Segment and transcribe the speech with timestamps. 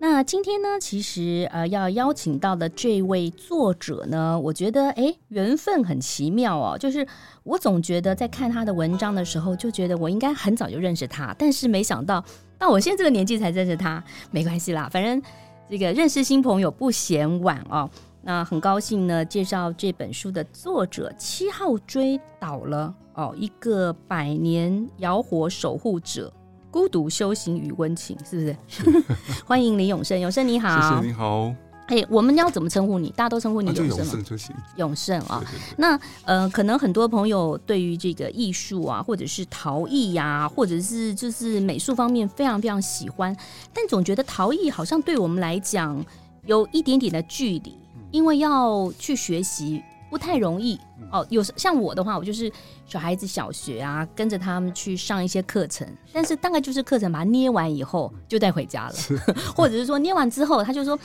[0.00, 6.78] 那今天呢，其实呃要邀请到的这位作者呢，我觉得哎缘分很奇妙哦。
[6.78, 7.04] 就是
[7.42, 12.24] 我总觉得在看他的文章的时候，就觉得我应该很早就认识他，但是没想到
[12.56, 15.20] 到我现在这个年纪才认识他，没关系啦，反正
[15.68, 17.90] 这个认识新朋友不嫌晚哦。
[18.22, 26.32] 那很高兴呢，介绍这本书的作者七号追倒了哦，一个百年窑火守护者。
[26.70, 28.56] 孤独修行与温情，是不是？
[28.68, 29.04] 是
[29.46, 31.54] 欢迎李永胜，永胜你好，谢谢你好。
[31.86, 33.08] 哎、我们要怎么称呼你？
[33.16, 33.96] 大家都称呼你永胜吗？
[33.96, 34.54] 永胜就行。
[34.76, 35.42] 永胜啊，
[35.78, 43.34] 那呃，可能很多朋友对于这个艺术啊，或者是陶艺呀、啊，或者是就是美术方面非常非常喜欢，
[43.72, 46.04] 但总觉得陶艺好像对我们来讲
[46.44, 47.74] 有一点点的距离，
[48.10, 49.82] 因为要去学习。
[50.10, 50.78] 不太容易。
[51.10, 52.52] 哦，有像我的话，我就是
[52.86, 58.94] 小孩子小学啊，跟着他们去上一些课程，但是大概就是课程把它捏完以后就带回家了，
[59.56, 60.98] 或者是说捏完之后，他就说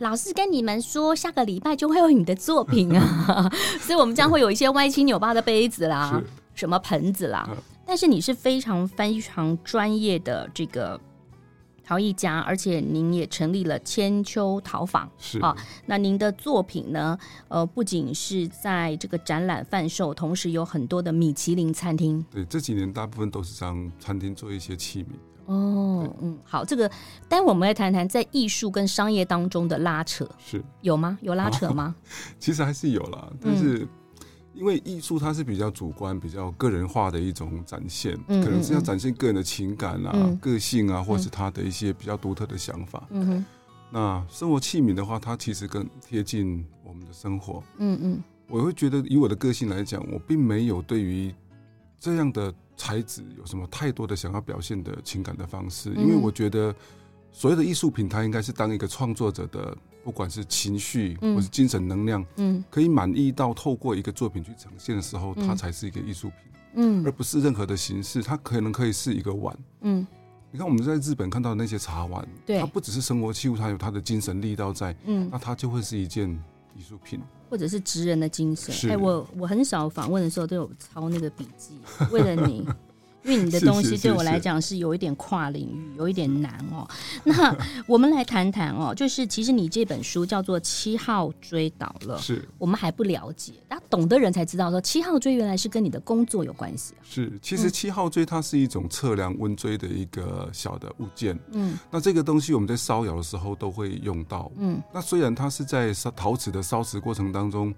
[0.00, 6.22] 老师跟你们说，下个礼拜就会有你的作品啊， 所以我们将会有一些歪七扭八的杯子啦，
[6.54, 7.48] 什么盆子啦，
[7.86, 11.00] 但是你是非常非常专业的这个。
[11.86, 15.56] 陶艺家，而且您也成立了千秋陶坊，是啊。
[15.86, 17.16] 那您的作品呢？
[17.46, 22.24] 呃，不仅是在这个展览贩售，同时有很多的米其林餐厅。
[22.28, 25.06] 对，这几年大部分都是让餐厅做一些器皿。
[25.44, 26.90] 哦，嗯，好，这个
[27.28, 31.16] 待会我们来谈谈在艺术跟商业当中的拉扯，是有吗？
[31.22, 31.94] 有拉扯吗？
[32.40, 33.78] 其实还是有啦，但是。
[33.78, 33.88] 嗯
[34.56, 43.06] 因为艺术它是比较主观、比较个人化的一种展现，嗯、可能是要展现个人的情感啊、嗯、个性啊，或是他的一些比较独特的想法。
[43.10, 43.44] 嗯、
[43.90, 47.62] 那生活器皿的话，它其实更贴近我们的生活。
[47.76, 51.32] 嗯嗯，我会觉得以我的个性来讲，我并没有对于
[52.00, 56.74] 这样的材质有什么太多的想要表现的情感的方式，因为我觉得
[57.36, 59.76] 所有的艺术品，它应该是当一个创作者的。
[60.02, 66.38] 不管是情绪或是精神能量，嗯，可以满意到透过一个作品去呈现的时候，它才是一个艺术品，
[66.74, 68.22] 嗯，而不是任何的形式。
[68.22, 70.06] 它可能可以是一个碗，嗯，
[70.52, 76.30] 你看我们在日本看到的那些茶碗，对，它不只是生活器物，它有它的精神力道在，嗯，那它就会是一件
[76.76, 77.20] 艺术品，
[77.50, 78.72] 或者是职人的精神。
[78.88, 81.80] 哎、欸，我我很少访问的时候都有抄那个笔记，
[82.12, 82.64] 为了你。
[83.26, 86.88] 因为你的东西对我来讲是有一点跨领域，有一点难哦。
[87.24, 87.54] 那
[87.86, 97.02] 我们来谈谈哦，就是其实你这本书叫做《七号追倒了》，是我们还不了解，那懂的人才知道说七号锥原来是跟你的工作有关系啊。
[97.02, 101.36] 是，其实七号锥它是一种测量温锥的一个小的物件。
[101.50, 104.50] 嗯，那这个东西我们在烧窑的时候都会用到。
[104.56, 107.74] 嗯，那虽然它是在烧陶瓷的烧瓷过程当中。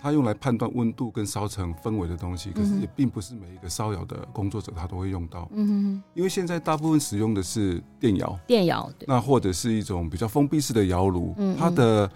[0.00, 5.48] 它用来判断温度跟烧成氛围的东西，可是也并不是每一个烧窑的工作者他都会用到。
[5.52, 12.08] 嗯哼，因为现在大部分使用的是电窑，电窑，那或者是一种比较封闭式的窑炉，它的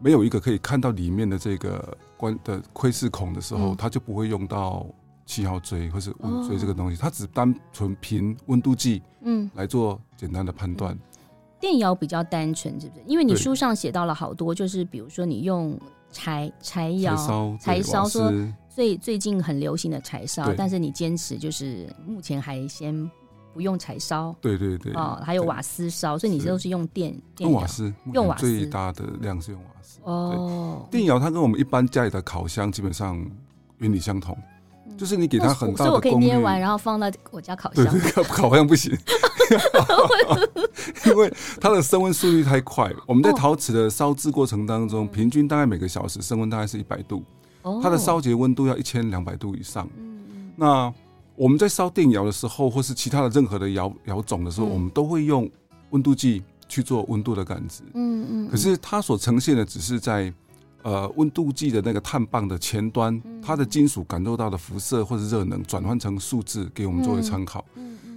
[0.00, 4.84] 没有一个可以看到里面的这个关的窥视孔的时候，它就不会用到
[5.24, 10.98] 七号锥或是温锥这个东西，它只单纯凭温度计，嗯，来做简单的判断。
[11.60, 13.02] 电窑比较单纯，是不是？
[13.06, 15.78] 因为你书上写到了好多，就是比如说你用。
[16.16, 17.14] 柴柴窑
[17.60, 18.32] 柴烧说
[18.70, 23.10] 最最近很流行的柴烧，但是你坚持就是目前还先
[23.52, 24.34] 不用柴烧。
[24.40, 24.94] 对对对。
[24.94, 30.00] 哦，还有瓦斯烧，所以你都是用电电用瓦斯，用瓦斯最大的量是用瓦斯。
[30.04, 30.88] 哦。
[30.90, 33.22] 电窑它跟我们一般家里的烤箱基本上
[33.78, 34.36] 原理相同，
[34.96, 37.84] 就是你给它很大的功率，所以我可以捏完然后放到我家烤箱。
[38.24, 38.96] 烤箱 不行。
[41.06, 47.22] 因为它的升温速率太快，我们在陶瓷的烧制过程当中，平均大概每个小时升温大概是一百度，
[47.82, 49.88] 它的烧结温度要一千两百度以上。
[50.56, 50.92] 那
[51.36, 55.48] 我们在烧电窑的时候，或是其他的任何的窑窑种的时候，我们都会用
[55.90, 57.82] 温度计去做温度的感知。
[57.94, 58.48] 嗯嗯。
[58.48, 60.32] 可是它所呈现的只是在
[60.86, 67.64] 呃温度计的那个碳棒的前端，它的金属感受到的辐射或者热能转换成数字给我们作为参考。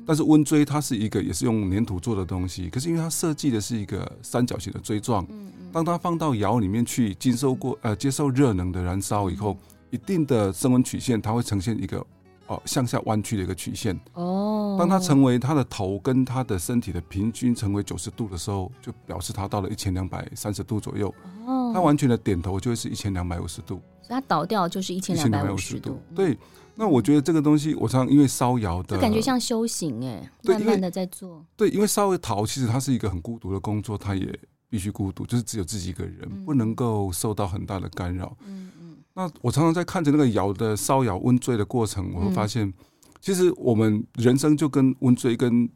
[0.06, 5.26] 但是温锥它是一个也是用粘土做的东西，可是因为它设计的是一个三角形的锥状，
[5.72, 9.58] 当它放到窑里面去经受过呃接受热能的燃烧以后，
[9.90, 12.06] 一定的升温曲线它会呈现一个
[12.50, 13.98] 哦向下弯曲的一个曲线。
[14.14, 21.08] 哦，当它成为它的头跟它的身体的平均成为九十度的时候，就表示它到了一千两百三十度左右。
[21.46, 23.82] 哦，它完全的点头就会是一千两百五十度。
[24.08, 26.02] 它倒掉就是一千两百五十度。
[26.16, 26.38] 对，
[26.76, 31.46] 那我觉得这个东西，我常常因为烧窑的，就感觉像修行哎，慢慢的在做。
[31.56, 34.38] 对，因为烧陶其实它是一个很孤独的工作，它也。
[34.72, 38.38] 必须孤独，就是只有自己一个人，不能够受到很大的干扰。
[38.46, 38.79] 嗯嗯。
[39.20, 42.74] 那我常常在看着那个窑的烧窑温醉的过程，我会发现，
[43.20, 45.70] 其实我们人生就跟温醉跟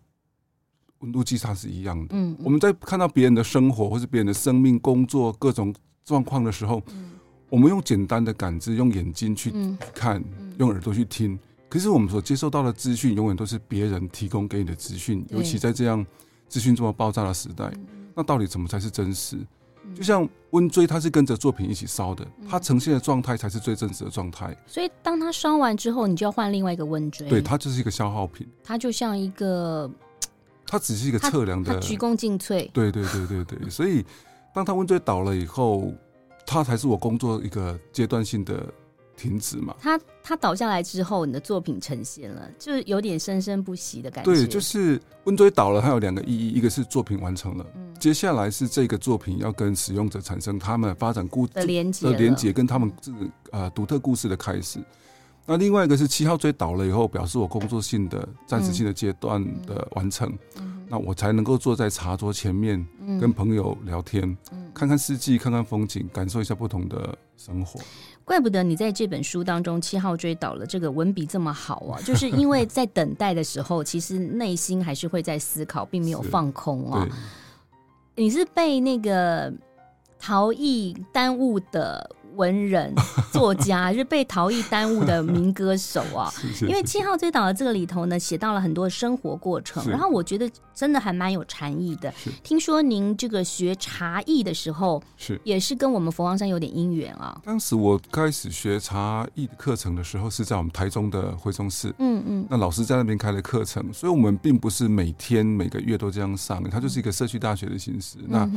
[0.99, 2.15] 温度计它是一样的。
[2.15, 2.37] 嗯。
[2.41, 5.75] 我们在看到别人的生活或是别人的生命、工作各种
[6.05, 6.81] 状况的时候，
[7.49, 9.53] 我们用简单的感知，用眼睛去
[9.93, 10.23] 看，
[10.57, 11.37] 用耳朵去听。
[11.67, 16.05] 可是我们所接受到的资讯，永远都是别人提供给你的资讯，尤其在这样
[16.47, 17.69] 资讯这么爆炸的时代。
[18.15, 19.37] 那到底怎么才是真实？
[19.95, 24.55] 就像温锥，它是跟着作品一起烧的，它呈现的状态才是最真实的状态。
[24.67, 27.27] 所以，当它烧完之后，你就要换另外一个温锥。
[27.27, 28.47] 对，它就是一个消耗品。
[28.63, 29.89] 它就像一个，
[30.65, 32.69] 它只是一个测量的，鞠躬尽瘁。
[32.71, 33.69] 对对对对对。
[33.69, 34.05] 所以，
[34.53, 35.93] 当它温锥倒了以后，
[36.45, 38.63] 它才是我工作一个阶段性的。
[39.23, 39.73] 停止嘛？
[39.79, 44.31] 它它倒下来之后，你的作品呈现了，就是有点生生不息的感觉。
[44.31, 53.17] 对，就是温追倒了，它有两个意义，一个是作品完成了，嗯、接下来是这个作品要跟使用者产生他们发展故的连接，的连接跟他们这个
[53.51, 54.79] 呃独特故事的开始。
[55.45, 62.85] 那另外一个是七号锥倒了以后，表示我工作性的暂时性的阶段的完成，嗯嗯、那我才能够坐在茶桌前面
[63.19, 67.77] 跟朋友聊天，嗯、看看四季，看看风景，感受一下不同的生活。
[68.25, 71.99] 怪不得你在这本书当中七号追倒了，这个文笔这么好啊！
[72.05, 77.07] 就是因为在等待的时候，其实内心还是会在思考，并没有放空啊。
[78.15, 79.51] 你是被那个
[80.17, 82.09] 逃逸耽误的。
[82.35, 82.93] 文人、
[83.31, 86.31] 作家是被陶艺耽误的民歌手啊！
[86.61, 92.13] 因为七号追倒的这个里头呢，写到了很多生活过程，然后我觉得真的还蛮有禅意的。
[92.43, 97.39] 听说您这个学茶艺的时候，是也是跟我们佛光山有点因缘啊。
[97.43, 101.93] 当时我开始学茶艺的课程的时候，是在我们台中的惠中寺。
[101.99, 108.17] 嗯嗯，那老师在那边开了课程，所以我们并不是每天每个月都这样上，它就是一个社区大学的形式。
[108.27, 108.49] 那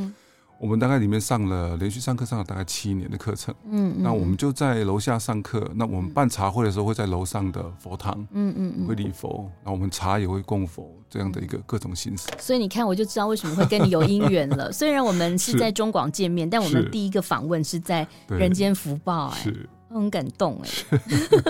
[0.58, 5.70] 我们大概里面上了连续上课上了大概七年的课程，嗯，嗯，那我们就在楼下上课。
[5.74, 12.28] 那我们办茶会的时候会在楼上的佛堂，嗯嗯嗯，会礼佛，然后我们茶也会供佛，这样的一个各种形式。
[12.38, 14.70] 所以你看，我就知道为什么会跟你有姻缘了。
[14.72, 19.52] 虽然我们是在中广见面，但我们第一个访问是在人间福报，哎。
[19.88, 20.98] 很感动哎，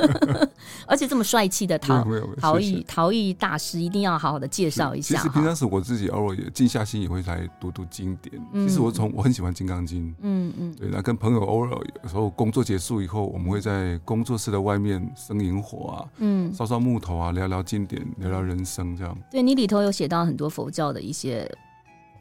[0.87, 2.05] 而且这么帅气的陶
[2.41, 5.17] 陶艺陶艺大师，一定要好好的介绍一下。
[5.17, 8.41] 其实平常时我自己偶尔也静下心也会来读读经典。
[8.53, 10.89] 其实我从我很喜欢《金刚经》，嗯嗯，对。
[10.91, 11.71] 那跟朋友偶尔
[12.03, 19.17] 有时候工作结束以后，我们会在工作室的外面生营火啊，嗯，烧烧木头啊，聊聊经典，聊聊人生这样。
[19.31, 21.51] 对，你里头有写到很多佛教的一些。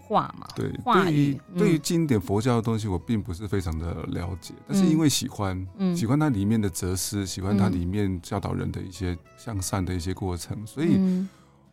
[0.08, 11.26] 话嘛，对，对于对于经典佛教的东西，我并不是非常的了解，但是因为喜欢，喜欢它里面的哲思，喜欢它里面教导人的一些向善的一些过程，所以。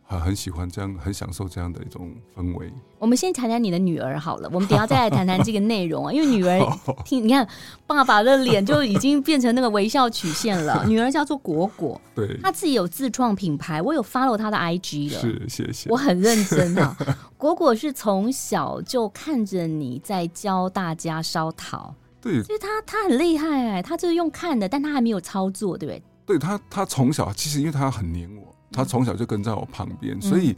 [0.05, 2.71] 很很喜欢这样，很享受这样的一种氛围。
[2.99, 6.11] 我们先谈谈你的女儿好了，我们等下再来谈谈这个内容啊。
[6.13, 6.59] 因为女儿
[7.03, 7.47] 听，你看
[7.87, 10.85] 爸爸的脸就已经变成那个微笑曲线了。
[10.87, 15.89] 女儿叫做果果，对，她自己有自创品牌，我有 follow 她的 IG 了，是谢谢。
[15.89, 16.95] 我很认真啊。
[17.37, 26.03] 果果是从小就看着你在教大家烧陶，对，所以她她很厉害哎，她就是用看的，但她还没有操作，对不对？
[26.25, 28.43] 对她，她从小其实因为她很黏我。
[28.73, 30.55] 他从小就跟在我旁边，所以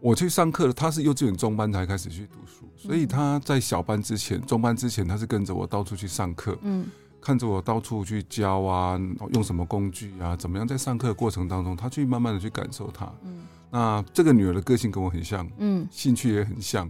[0.00, 6.86] 我去上课，他是幼稚园中班才开始去读书，所以他在小班之前、中班之前，他是跟着我到处去上课，嗯，
[7.20, 8.98] 看着我到处去教啊，
[9.34, 13.12] 用什么工具啊，怎么样，在上课的过程当中，他去慢慢的去感受他。
[13.24, 16.88] 嗯，那这个女儿的个性跟我很像，嗯，兴趣也很像。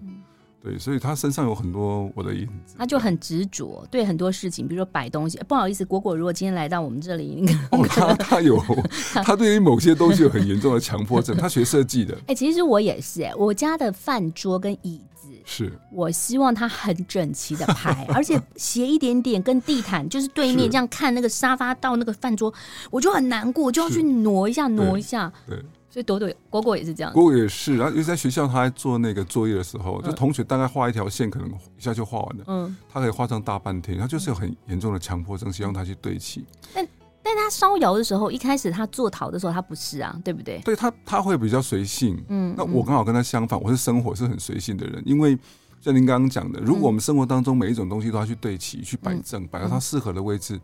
[0.62, 2.75] 对，所以他身上有很多我的影子。
[2.76, 5.38] 他就很执着，对很多事情，比如说摆东西。
[5.49, 8.62] 不好意思，果果如果今天来到我们这里，你可能哦，他他有，
[9.25, 11.35] 他对于某些东西有很严重的强迫症。
[11.35, 12.14] 他学设计的。
[12.14, 22.52] 哎、欸，其实我也是，哎，我家的饭桌跟椅子，是我希望它很整齐的排，而且斜一点点，跟地毯就是对面这样看那个沙发到那个饭桌，
[22.90, 25.33] 我就很难过，我就要去挪一下，挪一下。
[25.47, 25.57] 对。
[25.57, 27.76] 对所以朵朵果果也是这样，果果也是。
[27.76, 32.44] 然后，尤其在学校，他在做那个作业的时候，就同学大概画一条线，可能一下就画完了。
[32.47, 33.99] 嗯，他可以画上大半天。
[33.99, 36.44] 他就是有很严重的强迫症，希望他去对齐。
[36.73, 36.87] 但
[37.23, 40.61] 但他烧窑的时候，一开始他做陶的时候，他不是啊，对不对？
[40.64, 42.23] 对他他会比较随性。
[42.28, 45.02] 嗯，那我刚好跟他相反，我是生活是很随性的人。
[45.04, 45.37] 因为
[45.80, 50.61] 像您刚刚讲的，如果我们生活当中每一种东西都要去对齐、去摆正，摆到它适合的位置。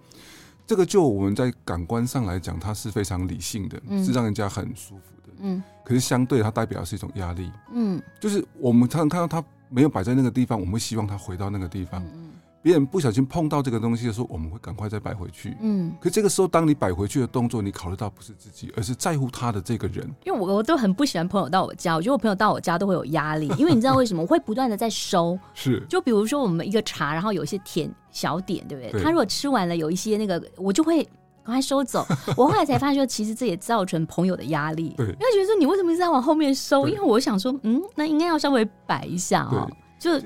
[0.67, 5.16] 这个就我们在感官上来讲，它是非常理性的，嗯、是让人家很舒服的。
[5.41, 7.51] 嗯，可是相对它代表的是一种压力。
[7.73, 12.03] 嗯，就是我们常常看到它没有摆在那个地方，我们会希望它回到那个地方。
[12.15, 12.31] 嗯。
[12.63, 15.57] 别人不小心碰到这个东西的时候，我们会赶快再摆回去。
[15.61, 20.05] 嗯，可这个时候，当你摆回去的动作，你考虑到不是自己，而是在乎他的这个人。
[20.25, 24.21] 因为我我都很不喜欢朋友到我家，我觉得我朋友到我家都会有压力， 因为你知道为什么？
[24.21, 25.39] 我会不断的在收。
[25.55, 28.91] 是，就比如说我们一个茶，然后有一些甜小点，对不对？
[28.91, 31.09] 对他如果吃完了有一些那个，我就会
[31.47, 32.05] 赶快收走。
[32.37, 34.93] 我后来才发现，说其实这也造成朋友的压力。
[34.97, 36.89] 对，因为觉得说你为什么一直在往后面收？
[36.89, 40.21] 因为我想说，嗯，那应该要稍微摆一下哦，就。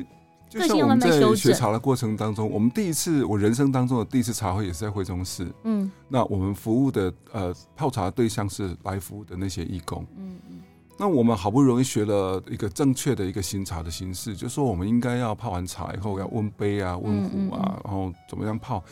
[0.49, 5.47] 就像我们在学茶的过程当中，我们第一次我人生当中的第一次茶会也是在惠中市。
[5.62, 10.05] 嗯，那我们服务的呃泡茶的对象是来服务的那些义工。
[10.17, 10.59] 嗯嗯，
[10.99, 18.83] 那我们好不容易学了一个正确的一个新茶的形式，就是说我们应该要泡完茶以后要温杯啊、温壶啊，然后怎么样泡？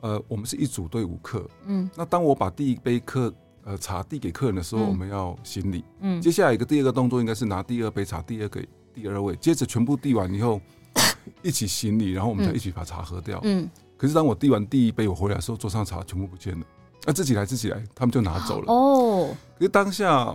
[0.00, 1.48] 呃，我们是一组对五客。
[1.66, 3.32] 嗯，那当我把第一杯客
[3.64, 5.84] 呃茶递给客人的时候，我们要行礼。
[6.00, 10.60] 嗯，接下来一个第二个动作应该是拿第二杯茶递给第二位，接着全部递完以后。
[11.42, 13.38] 一起行礼，然后我们再一起把茶喝掉。
[13.44, 16.66] 嗯，可是当我递完第一杯，我回来的时候，桌上茶全部不见了。
[17.04, 18.72] 那、啊、自己来，自己来，他们就拿走了。
[18.72, 20.34] 哦，可是当下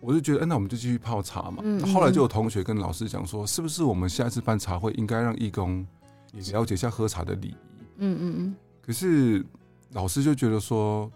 [0.00, 1.58] 我就觉得，哎，那我们就继续泡茶嘛。
[1.62, 5.86] 嗯，后来就有同学跟老师讲说，是不是我们下一次办茶会应该让义工
[6.32, 7.56] 也了解一下喝茶的礼仪？
[7.98, 8.56] 嗯嗯嗯。
[8.84, 9.44] 可是
[9.92, 11.10] 老师就觉得说，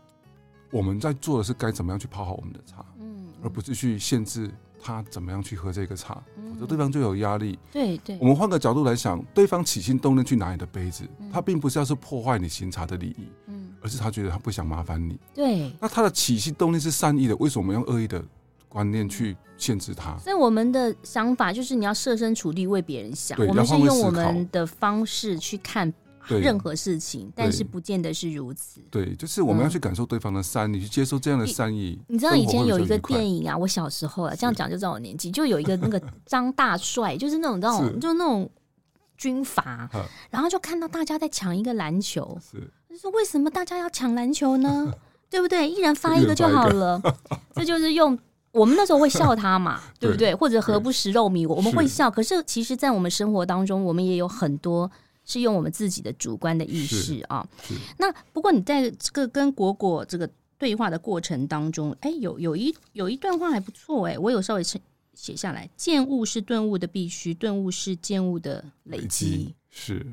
[0.70, 4.50] 我们在做的是该怎么样去泡好我们的茶，嗯，而不是去限制。
[4.78, 6.22] 他怎么样去喝这个茶？
[6.52, 7.58] 否则对方就有压力。
[7.72, 15.18] 对对，我们换个角度来想，对方起心动念去拿你的杯子，他并不是要是破坏你行茶的礼仪，嗯，而是他觉得他不想麻烦你。
[15.34, 18.22] 对，那他的起心动念是善意的，为什么用恶意的
[18.68, 20.16] 观念去限制他？
[20.18, 25.92] 所以我们的想法就是你要设身处地为别人想，我们是用我们的方式去看。
[26.28, 28.80] 对任何事情，但是不见得是如此。
[28.90, 31.98] 对，就是我们要去感受对方的善意，嗯、去接受这样的善意。
[32.08, 38.50] 你知道以前有一个电影啊，我小时候啊，这样讲就知道我年纪，就有一个那个张大帅， 就是那种那种，就那种
[39.16, 39.88] 军阀，
[40.30, 44.92] 然后就看到大家在抢一个篮球，是，就说为什么大家要抢篮球呢？
[45.28, 45.68] 对不对？
[45.68, 47.02] 一人发一个就好了。
[47.54, 48.16] 这就是用
[48.52, 50.32] 我们那时候会笑他嘛，对不对？
[50.32, 52.08] 或者何不食肉糜，我们会笑。
[52.08, 54.90] 可是其实，在我们生活当中，我们也有很多。
[55.26, 57.46] 是用我们自己的主观的意识啊，
[57.98, 69.54] 那不过你在这个跟果果这个对话的过程当中，哎，有有一有一段话还不错哎，我有稍微写下来：见物是顿悟的必须，顿悟是见物的累积。
[69.68, 70.06] 是，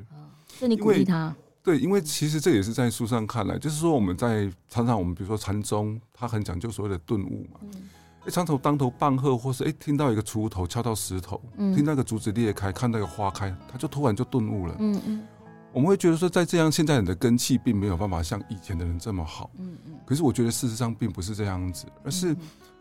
[0.60, 1.34] 那你鼓励他。
[1.62, 7.60] 对，因为其实这也是在书上看来，就是说我们在常常我们比如说禅宗，他很讲究所谓的顿悟嘛。
[7.62, 7.90] 嗯
[8.26, 14.76] 一常常当头棒喝，或是哎听到一个锄头敲到石头，嗯、听那个竹子裂开，看那个花开，他就突然就顿悟了。
[14.80, 15.24] 嗯嗯，
[15.72, 19.50] 我们会觉得说，在这样现在人的根气并没有办法像以前的人这么好。
[19.58, 22.36] 嗯嗯，可是我觉得事实上并不是这样子，而是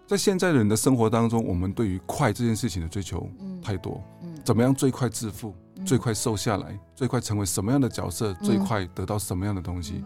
[0.06, 3.28] 在现在人的生活当中，我们对于快这件事情的追求
[3.62, 4.02] 太多。
[4.22, 10.04] 嗯，怎么样最快致富，最快瘦下来，最快成为什么样的角色，最快得到什么样的东西。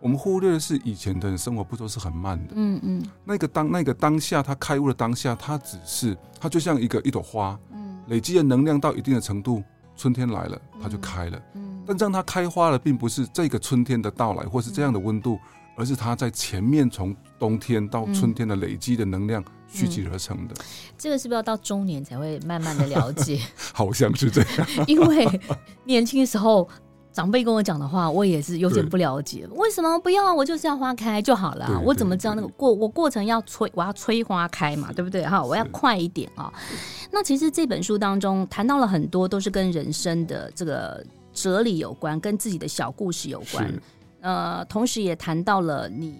[0.00, 2.52] 我们忽略的是以前的人生活步骤是很慢的。
[2.56, 9.62] 嗯嗯，那个当那个当下他开悟的当下，他只是他就像一个一朵花，嗯，累积的能量到一定的程度，
[9.96, 11.40] 春天来了，它就开了。
[11.54, 15.38] 嗯，但让它开花了，并不是这个春天的到来，或是这样的温度，
[15.74, 20.54] 而是它在前面从冬天到春天的累积的能量蓄积而成的。
[20.98, 23.40] 这个是不是要到中年才会慢慢的了解？
[23.72, 25.40] 好像是这样， 因为
[25.84, 26.68] 年轻时候。
[27.14, 29.46] 长辈跟我讲的话，我也是有点不了解。
[29.46, 30.34] 对为什么不要啊？
[30.34, 31.80] 我就是要花开就好了。
[31.84, 35.24] 我怎么知道那个过我过程要催，我要催花开嘛，对不对？
[35.24, 36.52] 哈，我要快一点啊。
[36.68, 43.72] 是那其实这本书当中谈到了很多，都是跟人生的这个哲理有关，跟自己的小故事有关。
[44.20, 46.18] 呃，同时也谈到了你，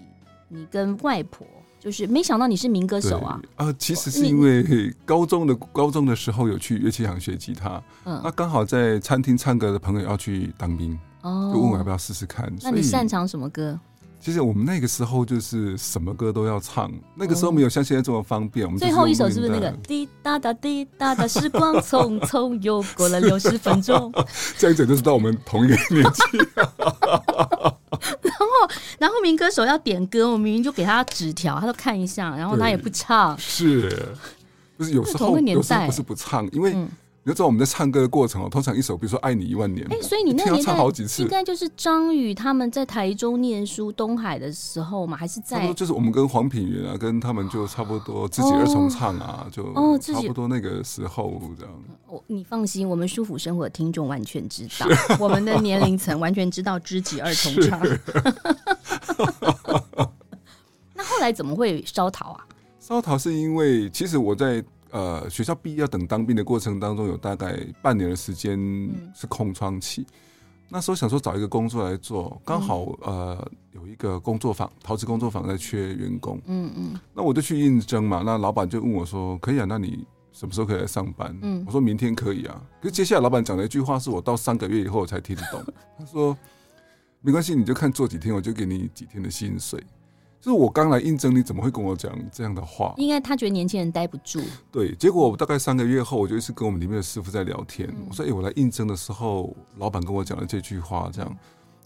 [0.48, 1.44] 你跟外婆。
[1.84, 3.38] 就是没想到你是民歌手啊！
[3.56, 12.50] 啊，其实是因为高中的高中的时候有去乐器行学吉他，嗯，那刚好在餐厅唱歌的朋友要去当兵，哦，就问我要不要试试看。
[12.62, 13.78] 那你擅长什么歌？
[14.18, 18.64] 其实我们那个时候就是什么歌都要唱，那个时候没有像现在这么方便。
[18.64, 24.10] 我们最后一首是不是那个滴答答滴答答，时光匆匆又过了 六十分钟？
[24.56, 26.22] 这样子就知道我们同一个年纪。
[28.60, 33.38] 然后，然后民歌手要点歌，我明明就给他纸条，他都看一下，然后他也不唱。
[33.38, 34.08] 是，
[34.78, 36.74] 就是有时候有时候不是不唱，因为。
[37.24, 40.76] 嗯你知道我们在唱歌的过程哦，通常一首，比如说《爱你一万年》，哎，所以你那年代
[41.18, 45.72] 应该就是张宇他们在台中念书东海的时候嘛，还是在？
[45.72, 51.72] 就是我们跟黄品源啊，跟他们就差不多，知己二重唱啊，就哦，差不多那个时候这样。
[52.06, 54.86] 我你放心，我们舒服生活的听众完全知道，
[55.18, 57.80] 我们的年龄层完全知道知己二重唱。
[60.92, 62.46] 那后来怎么会烧陶啊？
[62.78, 64.62] 烧陶是因为其实我在
[64.94, 68.56] 呃学校毕业要等当兵的过程当中，有大概半年的时间
[69.12, 70.02] 是空窗期。
[70.02, 70.06] 嗯、
[70.68, 76.40] 那时候想说找一个工作来做，刚好呃有一个工作坊，陶瓷工作坊在缺员工。
[76.46, 77.00] 嗯嗯。
[77.12, 78.22] 那我就去应征嘛。
[78.24, 82.62] 那老板就问我说：“可以啊，那你什么时候可以来上班？”嗯，我说明天可以啊。
[82.80, 85.60] 可是接下来老板讲了一句话，是我到三个月以后我才听得懂。
[85.98, 86.38] 他说
[87.20, 89.82] ：“没关系，你就看做几天，我就给你几天的薪水。”
[90.44, 92.92] 就是我刚来应征，你怎么会跟我讲这样的话？
[92.98, 94.42] 应该他觉得年轻人待不住。
[94.70, 97.88] 对，结果我大概三个月后，我就一直跟我们里面的师傅在聊天。
[97.88, 101.36] 嗯、我说：“哎、欸，我来应征的时候，老板跟我讲了这句话，这样。”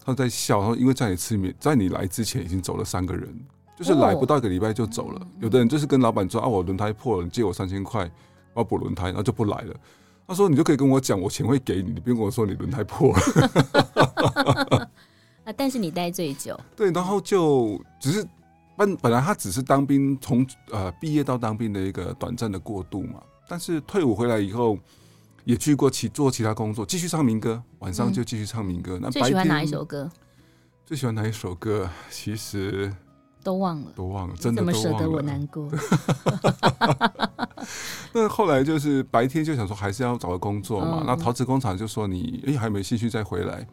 [0.03, 3.33] 他在笑，他说：“因为在你吃面，在你来之前已经走了三个人，
[3.77, 5.21] 就是来不到一个礼拜就走了。
[5.21, 8.11] 哦、有的人就是跟老板说：‘啊，我轮胎破了，你借我三千块，
[8.53, 9.73] 我要补轮胎，然后就不来了。’
[10.27, 14.89] 他说：‘你就可以跟我讲，我钱会给你，你不用跟我说你轮胎破了。
[15.47, 16.59] ’啊，但是你待最久。
[16.75, 18.27] 对，然后就只是。
[18.79, 24.79] 本本来他只是当兵从呃毕业到当兵的一个短暂的过渡嘛，但是退伍回来以后，
[25.43, 28.97] 也去过其做其他工作，继续唱民歌，晚上就继续唱民歌。
[28.97, 30.09] 嗯、那最喜欢哪一首歌？
[30.85, 31.89] 最喜欢哪一首歌？
[32.09, 32.89] 其实
[33.43, 34.81] 都忘了，都忘了，真的都忘了。
[34.81, 35.69] 怎么舍得我难过？
[38.13, 40.99] 那后来就是白天就想说还是要找个工作嘛。
[41.01, 43.67] 嗯、那陶瓷工厂就说你哎、欸、还没兴趣再回来。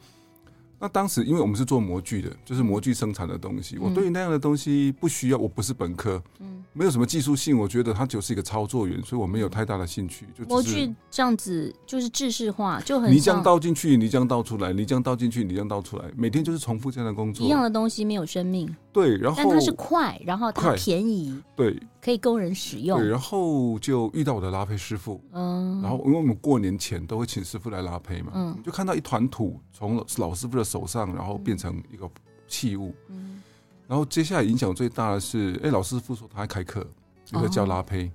[0.79, 3.77] 那当时，因为我们是做模具的，就是模具生产的东西。
[3.77, 10.27] 嗯、我对于那样的东西不需要，我不是本科，嗯，没有什么技术性，我觉得它就是一个操作员，所以我没有太大的兴趣。
[10.39, 17.47] 就模具这样子就是制式化，就很泥浆倒进去，泥浆倒出来，泥浆倒进去，泥浆倒出来，每天就是重复这样的工作。
[17.47, 21.79] 一样的东西没有生命，对，然后但它是快，然后它便宜，对。
[22.01, 22.99] 可以供人使用。
[22.99, 25.21] 对，然后就遇到我的拉胚师傅。
[25.33, 32.09] 嗯，然后因为我们过年前都会请师傅来拉胚嘛，嗯，就看到一团土从老师傅的手上，然后变成一个
[32.49, 32.95] 器物。
[33.09, 33.43] 嗯，
[33.87, 36.87] 然后接下来影响最大的是，哎，老师傅说他还开课，
[37.33, 38.11] 一个叫拉坯。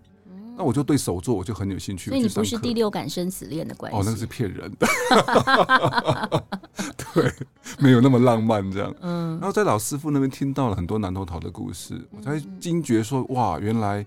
[0.58, 2.10] 那我就对手作我就很有兴趣。
[2.10, 3.98] 所以你不是第六感生死恋的关系？
[3.98, 4.88] 哦，那个是骗人的。
[7.14, 7.34] 对，
[7.80, 8.94] 没有那么浪漫这样。
[9.02, 9.32] 嗯。
[9.40, 14.06] 然后在老师傅那边听到了很多南头陶的故事，我才惊觉说：哇，原来。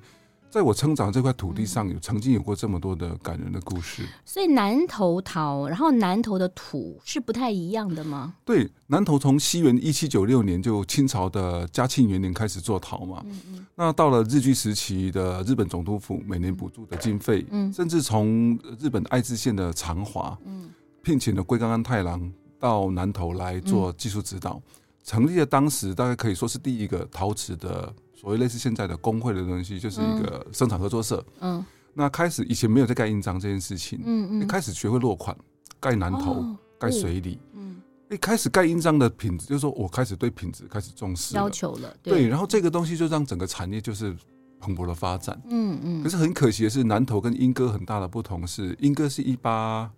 [0.55, 8.37] 在我成长这块土地上有曾经有过这么多的感人的故事，所以南投陶，然后南投的土是不太一样的吗？
[8.45, 20.71] 对，南投从西元一七九六年就清朝的嘉庆元年开始做陶嘛，嗯嗯，那到了日据时期的日本总督府每年补助的经费，嗯，甚至从日本爱知县的长华，嗯，
[21.03, 24.63] 聘请了龟冈安太郎到南投来做技术指导，
[25.03, 27.93] 成立了当时大概可以说是第一个陶瓷的。
[28.15, 31.25] 所谓类似现在的工会的东西，就是一个生产合作社。
[31.41, 34.01] 嗯，那开始以前没有在盖印章这件事情。
[34.05, 35.37] 嗯嗯，开始学会落款，
[35.81, 36.45] 盖南头，
[36.79, 37.39] 盖水里。
[37.53, 41.95] 嗯，一开始盖印章的品质，就是说我开始对品质开始重视要求了。
[42.03, 44.17] 对，然后这个东西就让整个产业就是
[44.61, 45.41] 蓬勃的发展。
[45.49, 46.03] 嗯嗯。
[46.03, 49.91] 可是很可惜的是，南投跟莺歌很大的不同是，莺歌是一八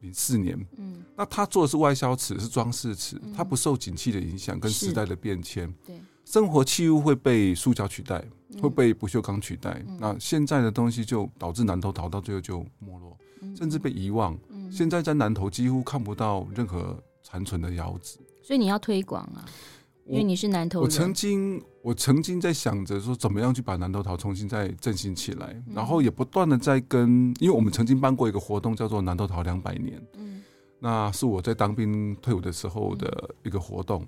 [0.00, 0.58] 零四年。
[0.78, 5.72] 嗯，那他做的是外销瓷，是装饰瓷，它不受景气的影响跟时代的变迁。
[5.84, 6.00] 对。
[6.30, 8.24] 生活器物会被塑胶取代，
[8.62, 9.82] 会被不锈钢取代。
[9.88, 14.38] 嗯、那现在的东西就导致南投陶到最后就没落，嗯、甚至被遗忘。
[14.48, 18.16] 嗯、现在在南投几乎看不到任何残存的窑址。
[18.44, 19.44] 所以你要推广啊，
[20.06, 20.84] 因为你是南投人。
[20.84, 30.00] 我曾经，我曾经在想着说，怎么样去把南投陶重新再振兴起来，嗯、然后也不断的在跟，因为我们曾经办过一个活动，叫做南投陶两百年。
[30.14, 30.40] 嗯，
[30.78, 34.06] 那是我在当兵退伍的时候的一个活动。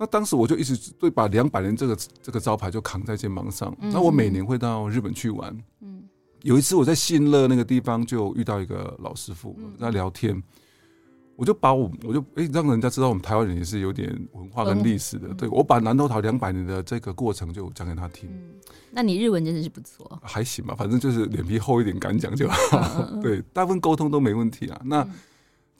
[0.00, 3.76] 那当时我就一直对把两百年这个这个招牌就扛在肩膀上。
[3.78, 5.54] 那、嗯、我每年会到日本去玩。
[5.82, 6.02] 嗯，
[6.40, 10.42] 有一次我在新乐那个地方就遇到一个老师傅，跟他聊天，
[11.36, 15.28] 我就把我我就哎、欸、让人家知道我们台湾人也是有点文化跟历史的。
[15.28, 18.26] 嗯、对，我把南投桃两百年的这个过程就讲给他听。
[18.30, 18.54] 嗯、
[18.90, 23.06] 那你日文真的是不错，还行吧，反正就是脸皮厚一点，敢讲就好。
[23.12, 24.80] 嗯、 对，大部分沟通都没问题啊。
[24.82, 25.06] 那。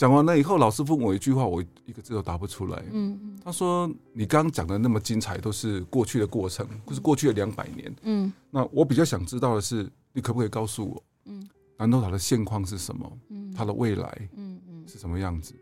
[0.00, 2.82] 嗯讲完了以后，老师问我一句话，我一个字都答不出来。
[2.90, 7.94] 嗯，他说：“你刚刚讲的那么精彩，都是过去的过程，就是过去的两百年。
[8.04, 13.12] 嗯，那我比较想知道的是，你可不可以告诉我，嗯，南投陶的现况是什么？
[13.28, 15.52] 嗯，它的未来，嗯嗯，是什么样子？”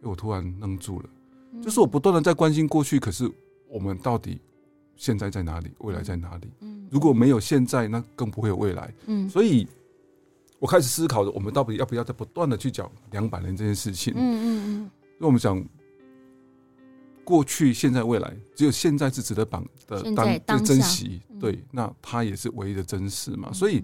[0.00, 1.10] 我突然愣住了，
[1.62, 3.30] 就是我不断的在关心过去，可是
[3.68, 4.40] 我们到底
[4.96, 5.70] 现在在哪里？
[5.80, 6.50] 未来在哪里？
[6.60, 8.94] 嗯，如果没有现在，那更不会有未来。
[9.04, 9.68] 嗯，所以。
[10.60, 14.14] 我开始思考着，我们到底要不要再不断的去讲两百年这件事情？
[14.14, 14.90] 嗯嗯嗯。
[15.18, 15.62] 因为我们讲
[17.24, 21.20] 过去、现在、未来，只有现在是值得绑的当当珍惜。
[21.40, 23.52] 对，那它也是唯一的真实嘛。
[23.52, 23.82] 所以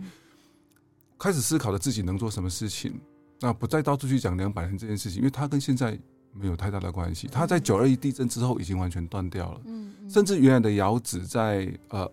[1.18, 3.00] 开始思考了自己能做什么事情，
[3.40, 5.98] 那不再到处去讲两百年这件事情，因为它跟现在
[6.32, 7.28] 没有太大的关系。
[7.30, 12.10] 它在九二一地震之后已经完全断掉了，嗯，甚至原来的窑址在呃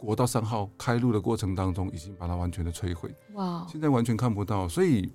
[0.00, 3.14] 国道三号开路的过程当中，已经把它完全的摧毁。
[3.34, 4.66] 哇，现在完全看不到。
[4.66, 5.12] 所以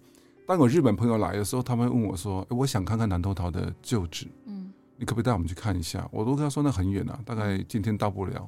[0.47, 8.47] 当有日本朋友来的时候，他们会问我说：“欸，我想看看南头桃的旧址，嗯，你可不可以带我们去看一下？”我都跟他说：“那很远啊，大概今天到不了。”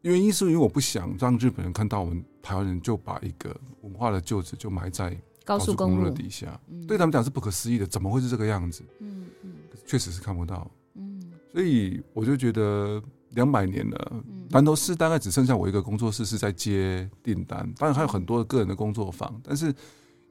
[0.00, 5.14] 原因是因为我不想让日本人看到我们台湾人就把一个文化的旧址就埋在
[5.44, 8.82] 高速公路的底下，对他们讲是不可思议的，怎么会是这个样子？
[9.00, 9.52] 嗯嗯，
[9.86, 10.70] 确实是看不到。
[10.94, 13.02] 嗯，所以我就觉得
[13.34, 14.12] 两百年了，
[14.50, 19.74] 南投市大概只剩下我一个工作室是在接订单，当然还有很多个人的工作坊，但是。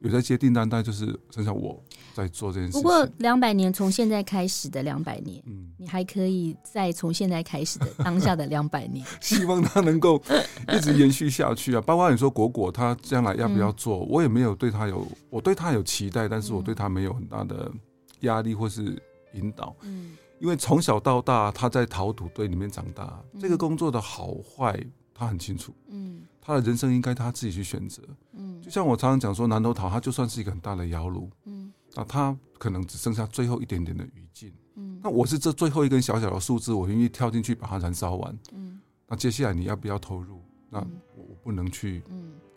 [0.00, 2.82] 有在接订单，但就是剩下我在做这件事情。
[2.82, 10.22] 不过两百年从现在开始的两百年，嗯，你还可以再从现在开始的当下的两百年， 希望它能够
[10.70, 11.80] 一直延续下去啊！
[11.80, 17.72] 包括你说果果他将来要不要做，嗯、我也没有对他有，我对他有期待，但是我对他没有很大的
[18.20, 24.78] 压力或是引导，嗯，因为从小到大他在陶土堆里面长大，嗯、这个工作的好坏
[25.12, 26.22] 他很清楚，嗯。
[26.46, 28.02] 他的人生应该他自己去选择，
[28.34, 40.42] 嗯，就像我常常讲说，南头陶它就算是一个很大的窑炉，嗯，那他可能只剩下最后一点点的余烬，嗯，那我是这最后一根小小的树枝，我愿意跳进去把它燃烧完，嗯，那接下来你要不要投入？
[40.68, 40.80] 那
[41.16, 42.02] 我我不能去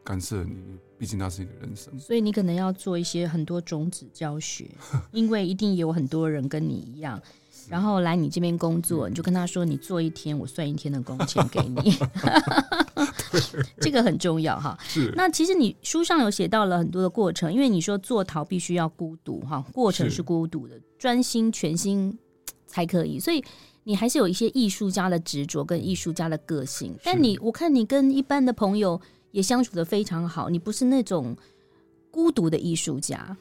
[0.03, 0.57] 干涉你，
[0.97, 4.69] 毕竟那是你的人生，所以你可能要做一些很多种子教学，
[5.13, 7.21] 因为一定有很多人跟你一样。
[7.69, 11.97] 然后来你这边工作，你就跟他说：“你做一天，我算一天的工钱给你。
[13.81, 14.77] ”这个很重要哈。
[14.87, 15.13] 是。
[15.15, 22.17] 那其实你书上有写到了很多的过程，因为你说做陶必须要孤独哈，过程是孤独的，是专心全心
[22.65, 23.19] 才可以。
[23.19, 23.43] 所以
[23.83, 26.93] 你还是有一些艺术家的执着跟艺术家的个性。
[26.93, 28.99] 是但你我看你跟一般的朋友
[29.31, 31.35] 也相处的非常好，你不是那种
[32.09, 33.35] 孤独的艺术家。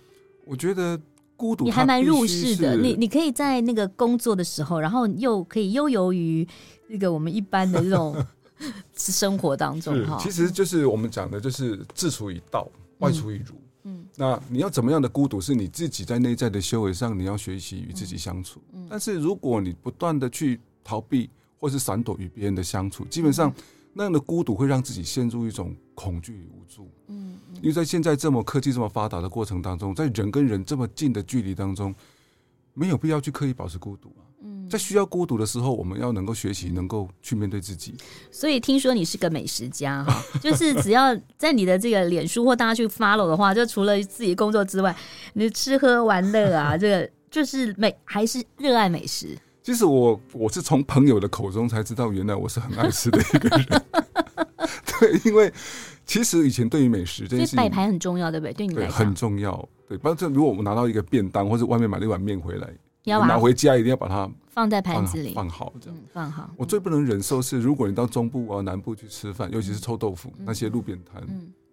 [0.44, 1.00] 我觉得。
[1.36, 2.76] 孤独，你还蛮入世的。
[2.76, 6.46] 你你可以在那个工作的时候，然后又可以悠游于
[6.88, 8.16] 那个我们一般的这种
[8.96, 10.18] 生活当中哈。
[10.20, 12.68] 其实就是我们讲的，就是自处以道，
[12.98, 13.54] 外出以儒。
[13.84, 18.60] 嗯，那你要怎么样的孤独，是你自己在内在的修为上，你要学习与自己相处。
[18.88, 23.52] 但是如果你不断的去逃避或是闪躲与别人的相处，基本上。
[23.98, 26.90] 那样的孤独会让自己陷入一种恐惧与无助。
[27.06, 31.94] 嗯，因为在现在这么科技这么发达的过程当中，在人跟人这么近的距离当中，
[32.74, 34.20] 没有必要去刻意保持孤独啊。
[34.42, 37.94] 嗯，在需要孤独的时候，我们要能够学习，能够去面对自己。
[38.30, 44.94] 所以听说你是个美食家哈， 就是只要在你的这个脸书或大家去 follow 的话，就除了自己工作之外，
[45.32, 49.38] 你吃喝玩乐啊，这个就是美还是热爱美食。
[49.66, 53.82] 其实我我是从朋友的口中才知道，原来我是很爱吃的一个人。
[55.00, 55.52] 对，因为
[56.04, 58.52] 其实以前对于美食这件事情，摆盘很重要，对不对？
[58.52, 59.68] 对你来讲很重要。
[59.88, 62.70] 对，反正如果我们拿到一个便当，或者外面买了一碗面回来，
[63.02, 66.48] 你要拿回家，一定要把它放在盘子里放好，这样放好。
[66.56, 71.20] 我最不能忍受是，如果你到中部啊、南部去吃饭，尤其是臭豆腐那些路边摊，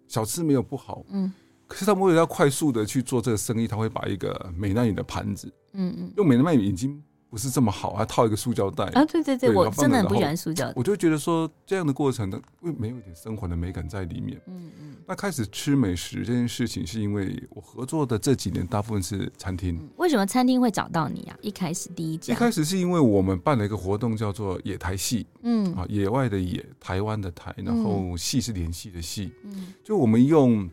[0.08, 1.32] 小吃没有不好，嗯，
[1.68, 7.00] 可是他们为了要快速的去做这个生意，他会把一个美奈皿的盘子，嗯嗯，用美奈皿已经。
[7.34, 9.04] 不是这么好，还套一个塑胶袋啊！
[9.06, 10.72] 对对对，对我真的很不喜欢塑胶袋。
[10.76, 14.40] 我就觉得说这样的过程呢，会没有一点生活的美感在里面。
[14.46, 14.94] 嗯嗯。
[15.04, 19.84] 那开始吃美食这件事情，是因为我合作的这几年大部分是餐厅。
[19.96, 21.36] 为什么餐厅会找到你啊？
[21.40, 22.32] 一开始第一家。
[22.32, 25.26] 一开始是因为我们办了一个活动，叫做“野台戏”。
[25.42, 29.32] 嗯啊，野外的野，台湾的台，然后戏是联系的戏。
[29.42, 29.74] 嗯。
[29.82, 30.70] 就我们用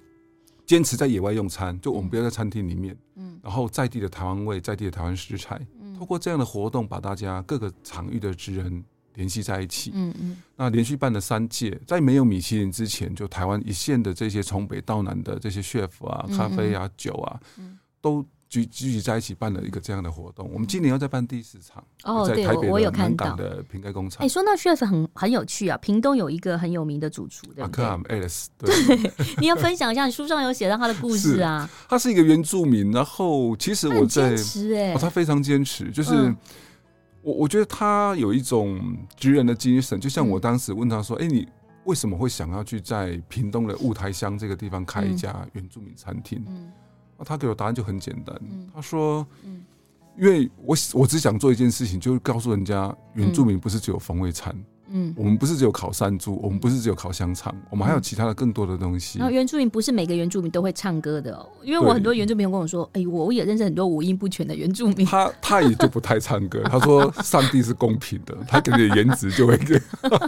[0.67, 2.95] 坚持在野外用餐，就我们不要在餐厅里面。
[3.15, 3.39] 嗯。
[3.41, 5.59] 然后在地的台湾味，在地的台湾食材。
[6.01, 8.83] 通过这样的活动，把大家各个场域的职人
[9.13, 9.91] 联系在一起。
[9.93, 10.41] 嗯嗯。
[10.55, 17.39] 那连续办了三届，在没有米其林之前，就台湾一线的这些从北到南的这些 chef 啊、咖啡啊、酒啊，
[18.01, 20.51] 都聚聚集在一起办了一个这样的活动。
[20.53, 21.81] 我们今年要再办第四场。
[22.03, 24.21] 哦，在台北我有看到的瓶盖工厂。
[24.21, 27.85] 哎，说到 chef 很很有趣啊，屏东有一个很有名的主厨，对不对？
[27.85, 28.47] 马克 Alice。
[28.57, 31.69] 对，你要分享一下，你书上有写到他的故事啊。
[31.87, 34.35] 他是一个原住民，然后其实我在，
[34.93, 36.11] 哦，他非常坚持，就是
[37.21, 41.47] 我我觉得他有一种职人的精神，就像我当时问他说：“哎，你
[41.85, 46.69] 为什么会想要去在屏东的雾台乡这个地方开一家原住民餐厅？”嗯，
[47.25, 48.35] 他给我答案就很简单，
[48.73, 49.63] 他说：“嗯。”
[50.19, 54.53] 因为我我只想做一件事情，就是告诉人家，原住民不是只有风味餐，
[54.89, 59.19] 嗯，我们不是只有烤山猪，我们不是只有烤香肠，我们还有其他的更多的东西。
[59.19, 65.05] 然后原住民不是每个原住民都会唱歌的，因为我很多原住民跟我说，哎，我也认识很多五音不全的原住民。
[65.05, 69.57] 他他也就不太唱歌，他说 上帝是公平的，他给你的颜值就会，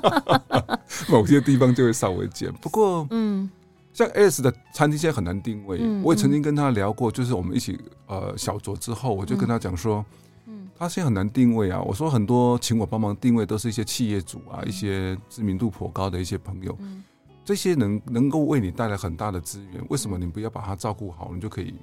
[1.12, 2.52] 某些地方就会稍微减。
[2.62, 3.50] 不过，嗯，
[3.94, 10.04] 像 Alice 的餐厅现在很难定位，嗯、我也曾经跟他聊过，就是我们一起呃小酌之后，我就跟他讲说，
[10.48, 11.80] 嗯，他现在很难定位啊。
[11.80, 17.04] 我说很多请我帮忙定位都是一些企业主啊，嗯、一些知名度颇高的一些朋友，嗯、
[17.46, 21.76] 这些能能够为你带来很大的资源，为什么你不要把他照顾好，你就可以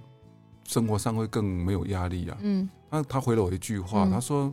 [0.67, 2.37] 生活上会更没有压力啊？
[2.41, 4.53] 嗯，他他回了我一句话，嗯、他说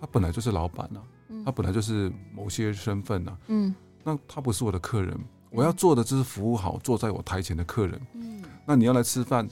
[0.00, 5.14] 他本来就是老板啊，嗯、他本来就是某些身份啊，嗯，那他不是我的客人。
[5.50, 8.00] 我要做的就是服务好坐在我台前的客人。
[8.14, 9.48] 嗯，那你要来吃饭，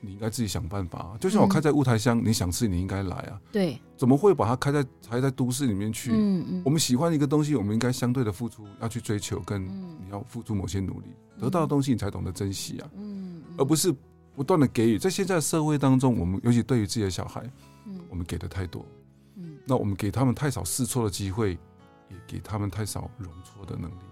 [0.00, 0.98] 你应该自己想办法。
[0.98, 3.40] 啊就像我开在雾台乡，你想吃你应该来啊。
[3.50, 6.12] 对，怎么会把它开在开在都市里面去？
[6.12, 11.06] 嗯嗯，我们喜欢一个东西，我们应该相对的付出，要去追求，跟你要付出某些努力，
[11.38, 12.90] 得到的东西你才懂得珍惜啊。
[12.96, 13.94] 嗯，而不是
[14.34, 14.98] 不断的给予。
[14.98, 17.42] 在现在社会当中，我们尤其对于自己的小孩，
[17.86, 18.84] 嗯，我们给的太多，
[19.36, 21.52] 嗯，那我们给他们太少试错的机会，
[22.10, 24.09] 也给他们太少容错的能力。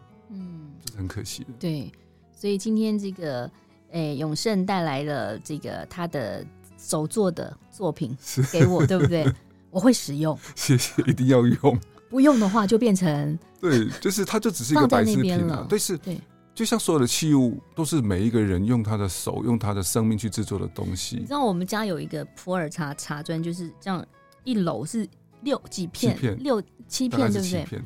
[0.98, 1.90] 很可惜的，对，
[2.32, 3.44] 所以今天这个，
[3.92, 6.44] 诶、欸，永盛带来了这个他的
[6.76, 8.14] 手作的作品
[8.52, 9.24] 给我，是对不对？
[9.70, 11.78] 我会使用，谢谢，一定要用。
[12.10, 15.64] 不用的话，就变成对，就是它就只是一个摆饰品了。
[15.68, 16.18] 对，是，对，
[16.54, 21.16] 就像所有的器物，都是每一个人用他的手、用他的生命去制作的东西。
[21.16, 24.04] 你知道我们家有一个普洱茶茶砖，就是这样，
[24.42, 25.06] 一篓是
[25.42, 27.64] 六几片，片六七片，对不对？
[27.70, 27.82] 对。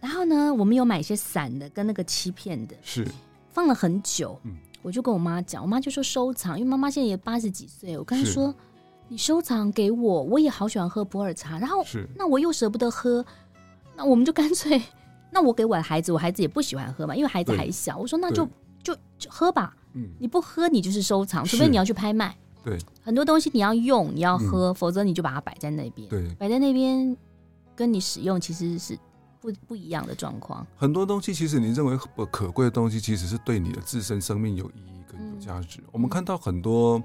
[0.00, 3.06] 然后呢，我们有买一些散的跟那个漆片的，是
[3.52, 4.38] 放了很久。
[4.44, 7.98] 嗯，我就跟我妈讲，我妈就说收藏，因为妈妈现在也八十几岁。
[7.98, 8.54] 我跟她说，
[9.08, 11.58] 你收藏给我，我也好喜欢喝普洱茶。
[11.58, 13.22] 然后，是那我又舍不得喝，
[13.94, 14.80] 那我们就干脆，
[15.30, 17.98] 那我给我的孩子，我孩子也不喜欢喝嘛，因为孩子还小。
[17.98, 18.48] 我说那就
[18.82, 19.76] 就就喝吧。
[19.92, 22.34] 嗯，你不喝你就是收藏，除非你要去拍卖。
[22.64, 26.08] 对，很多东西你要用你要喝，嗯、否则你就把它摆在那边。
[26.08, 27.14] 对，摆在那边
[27.76, 28.98] 跟你使用其实是。
[29.40, 35.80] 不不一样的状况，很多东西其实你认为不可贵的东西，其实是对你的自身生命有意义跟有价值。
[35.80, 37.02] 嗯、我们看到很多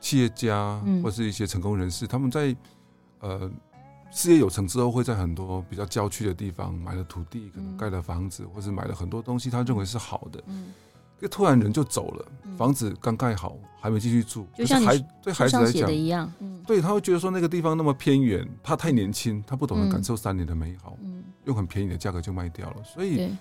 [0.00, 2.56] 企业家或是一些成功人士，嗯、他们在
[3.20, 3.50] 呃
[4.10, 10.42] 事业有成之后，会在很多比较郊区的地方买了土地，可能盖了房子，嗯、或是买了很多东西，他认为是好的。
[10.46, 10.72] 嗯。
[11.20, 16.32] 就突然人就走了，房子刚盖好，还没继续住，就像孩对孩子来讲一样，
[16.66, 20.96] 对，他会觉得说那个地方那么偏远，他太年轻，他不懂得感受山里的美好，
[21.50, 22.76] 用很便宜的价格就卖掉了。
[22.84, 23.36] 所以，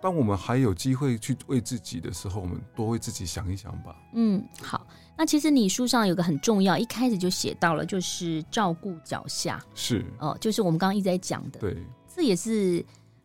[0.00, 3.94] 当我们还有机会去为自己的时候，我们多为自己想一想吧。
[4.14, 4.86] 嗯，好。
[5.16, 11.76] 那其实你书上有个很重要，一开始就写到了，就是照顾脚下，是哦，就是我们刚刚一直在讲的，对，
[12.14, 12.84] 这也是。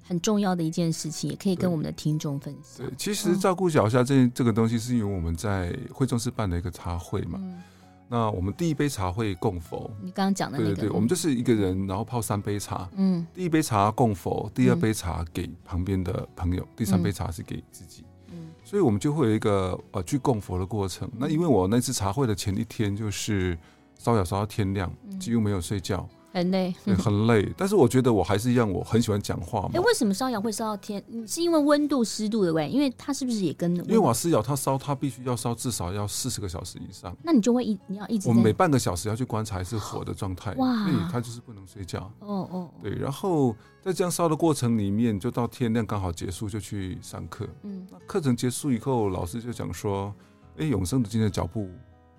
[0.09, 2.87] 很重要的一件事情，也可以跟我们的听众分享。
[2.87, 7.37] 对，其实照顾脚下这这个东西，是因为我们在惠中寺办的一个茶会嘛。
[7.43, 7.61] 嗯、
[8.09, 9.91] 那我们第一杯茶会供佛。
[10.01, 12.89] 你刚刚讲的那个，对对对，我们就是一个人，然后泡三杯茶。
[12.95, 18.03] 嗯，第一杯茶供佛，第二杯茶给旁边的朋友，嗯、第三杯茶是给自己。
[18.31, 21.09] 嗯，所以我们就会有一个呃去供佛的过程。
[21.17, 23.57] 那因为我那次茶会的前一天就是
[23.97, 26.07] 烧窑烧到天亮，几乎没有睡觉。
[26.37, 27.53] 很累，对，很累。
[27.57, 29.71] 但是我觉得我还是一样，我很喜欢讲话嘛。
[29.73, 31.03] 哎，为什么烧窑会烧到天？
[31.27, 32.75] 是因为温度、湿度的问题？
[32.75, 33.75] 因为它是不是也跟？
[33.75, 37.15] 因为瓦斯窑它烧，它必须要烧至少要四十个小时以上。
[37.23, 38.29] 那你就会一你要一直。
[38.29, 40.53] 我们每半个小时要去观察是火的状态。
[40.55, 40.83] 哇！
[40.83, 42.11] 所以它就是不能睡觉。
[42.19, 42.69] 哦哦。
[42.81, 47.47] 对，然后在这样烧的过程里面，就到天亮刚好结束，就去上课。
[47.63, 47.85] 嗯。
[47.91, 50.13] 那课程结束以后，老师就讲说
[50.57, 51.69] ：“哎，永生的今天的脚步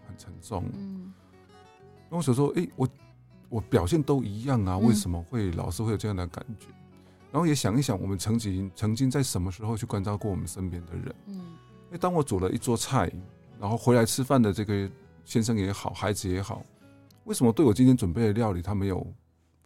[0.06, 1.12] 很沉重。”嗯。
[2.10, 2.88] 那我想说：“哎，我。”
[3.48, 6.66] 我表现都一样啊，为什么会老是会有这样的感觉？
[6.68, 6.96] 嗯、
[7.32, 11.14] 然后也想一想，我们曾经曾经在什么时候去关照过我们身边的人？
[11.26, 13.10] 嗯，因为当我煮了一桌菜，
[13.58, 14.90] 然后回来吃饭的这个
[15.24, 16.62] 先生也好，孩子也好，
[17.24, 19.06] 为什么对我今天准备的料理他没有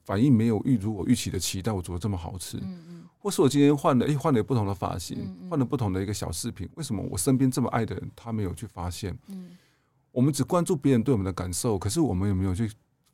[0.05, 1.73] 反应，没有预如我预期的期待？
[1.73, 2.59] 我煮的这么好吃？
[2.59, 9.19] 嗯嗯，或是我今天换了，诶，换了不同的发型，换了不同的一个小饰品，为什么我身边这么爱的人他没有去发现？
[9.27, 9.51] 嗯，
[10.13, 12.71] 我们只关注别人对我们的感受，可是我们有没有去？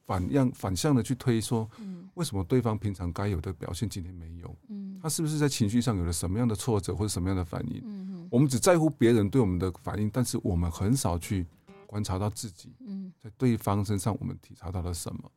[0.08, 1.68] 反样反向的去推说，
[2.14, 4.56] 为什么对方平常该有的表现今天没有？
[5.02, 8.26] 他是不是在情绪上有了什么样的挫折或者什么样的反应？
[8.30, 11.46] 我们只在乎别人对我们的反应，但是我们很少去
[11.86, 12.74] 观察到自己，
[13.22, 15.30] 在对方身上我们体察到了什么？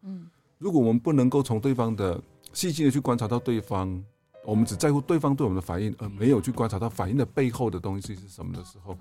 [0.57, 2.21] 如果我们不能够从对方的
[2.53, 4.01] 细心的去观察到对方，
[4.45, 8.97] 我们只在乎对方对我们的反应，而没有去观察到反应的背后的东西是什么的时候，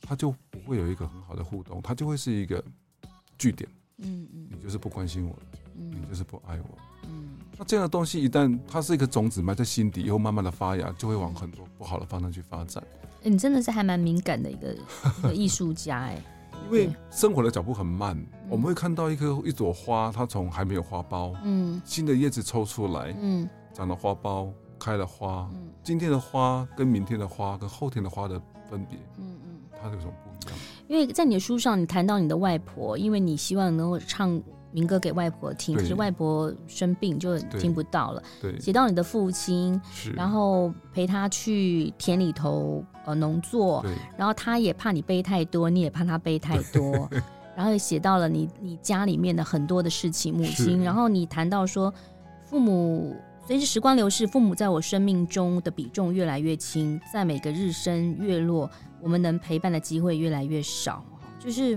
[0.00, 2.64] 他就不会有一个很好的互动，他就会是一个
[3.36, 3.68] 据点。
[4.02, 5.36] 嗯嗯，你就是不关心我，
[5.76, 12.82] 嗯，你就是不爱我，嗯，那这样的东西一旦它是一个种子埋在心底，以后慢慢的发芽，就会往很多不好的方向去发展。
[13.22, 14.74] 欸、你真的是还蛮敏感的一个
[15.18, 16.22] 一个艺术家哎、欸，
[16.66, 18.16] 因为生活的脚步很慢，
[18.48, 30.12] 我们会看到一颗一朵花，它从还没有花苞，嗯，新的叶子抽出来，嗯，长了花苞，开了花，嗯，今天的花跟明天的花跟后天的花的分别，嗯嗯，它有什么？
[30.90, 38.20] 因为在你的书上，你谈到你的外婆，因为你希望能够唱民歌给外婆听，可是外婆生病就听不到了。
[38.42, 39.80] 对，写到你的父亲，
[40.16, 43.84] 然后陪他去田里头呃农作，
[44.16, 47.08] 然后他也怕你背太多，你也怕他背太多，
[47.54, 51.94] 然后也写到了你你家里面的很多的事情，母亲，然后你谈到说
[52.44, 53.14] 父母。
[53.50, 61.04] 随着时光流逝，父母在我生命中的比重越来越轻，在每个日升月落，我们能陪伴的机会越来越少。
[61.40, 61.76] 就是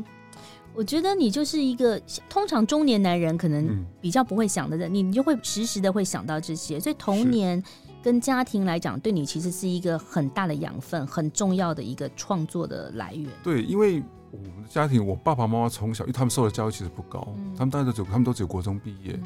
[0.75, 6.79] 我觉得你就是一个通常中年男人可能比较不会想的人，你、嗯、你就会时时的会想到这些。
[6.79, 7.63] 所以童年
[8.03, 13.27] 跟家庭来讲，对你其实是一个很大的养分，很重要的一个创作的来源。
[13.41, 19.13] 对，因为我们的家庭，我爸爸妈妈从小，因为他们受的教育其实不高，嗯、他们大概都只有他们都只有国中毕业。
[19.13, 19.23] 嗯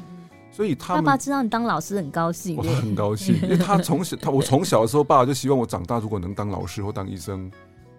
[0.58, 7.48] 所以他爸爸知道你当老师很高兴，我很高兴， 因为他从小他我从小的时候，爸爸就希望我长大如果能当老师或当医生，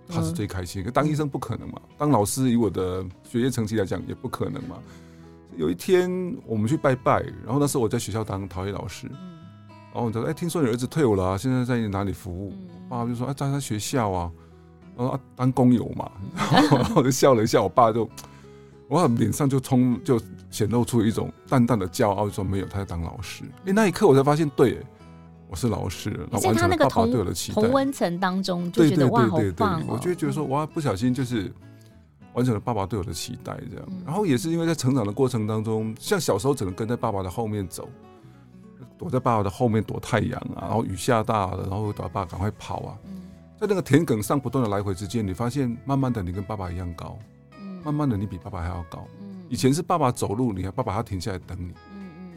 [0.09, 0.83] 他是最开心。
[0.83, 4.75] 可当医生不可能嘛，当老师以我的学业成绩来讲也不可能嘛。
[5.55, 6.11] 有一天
[6.45, 9.07] 我们去拜拜，然后那时候我在学校当陶艺老师，
[9.93, 12.51] 然后我就说：“哎，听说你儿子退伍了，现在在哪里服务？”
[12.89, 14.29] 爸爸就说：“哎，在他学校啊，
[14.97, 16.11] 然后当工友嘛。
[16.35, 18.09] ”然后我就笑了一下，我爸就。
[18.89, 23.43] 我脸上就充就显露出一种淡淡的骄傲，说没有，他在当老师。
[23.65, 24.81] 哎，那一刻我才发现，对，
[25.47, 26.09] 我是老师。
[26.31, 27.61] 然后完成了爸爸对我的期待。
[27.61, 29.85] 同温层当中就觉得哇，好棒哦！
[29.89, 31.53] 我就觉得说哇，不小心就是
[32.33, 33.87] 完成了爸爸对我的期待，这样。
[34.03, 37.87] 然后也是因为在成长的过程当中，像小时候只能跟在爸爸的后面走，
[38.97, 42.97] 躲在爸爸的后面躲太阳啊，然后雨下大了，然后爸爸赶快跑啊。
[43.59, 47.15] 在那个田埂上不断的来回之间，你发现慢慢的你跟爸爸一样高。
[47.91, 49.03] 慢慢的，你比爸爸还要高。
[49.49, 51.73] 以前是爸爸走路，你看爸爸他停下来等你。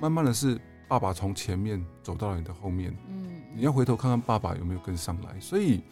[0.00, 2.96] 慢慢的是爸爸从前面走到了你的后面。
[3.54, 5.38] 你要回头看看爸爸有没有跟上来。
[5.38, 5.82] 所以，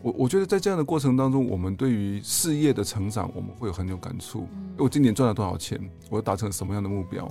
[0.00, 4.48] 我我觉得在这样的过程当中，我们对于事业的成长，我们会有很有感触。
[4.78, 5.78] 我今年赚了多少钱？
[6.08, 7.28] 我达成了什么样的目标？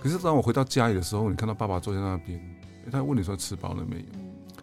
[0.00, 2.40] 可是当我回到家里的时候，你看到爸爸坐在那边，
[2.90, 4.04] 他问你说吃饱了没有？